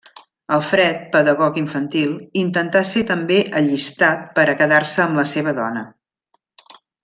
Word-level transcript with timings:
Alfred, 0.55 1.03
pedagog 1.15 1.59
infantil, 1.61 2.15
intentà 2.45 2.83
ser 2.93 3.05
també 3.11 3.37
allistat 3.61 4.27
per 4.41 4.47
a 4.47 4.57
quedar-se 4.63 5.05
amb 5.07 5.23
la 5.25 5.31
seva 5.37 5.55
dona. 5.63 5.89